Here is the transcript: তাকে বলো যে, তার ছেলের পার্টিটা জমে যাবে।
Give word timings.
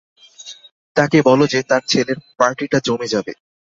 তাকে 0.95 1.17
বলো 1.21 1.45
যে, 1.47 1.59
তার 1.63 1.83
ছেলের 1.87 2.17
পার্টিটা 2.39 2.77
জমে 2.83 3.07
যাবে। 3.07 3.31